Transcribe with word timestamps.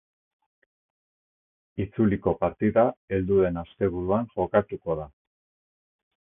Itzuliko 1.85 2.33
partida 2.39 2.85
heldu 3.19 3.37
den 3.45 3.61
asteburuan 3.65 4.27
jokatuko 4.33 4.97
da. 5.03 5.07